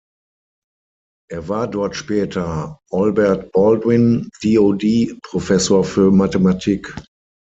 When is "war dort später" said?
1.47-2.79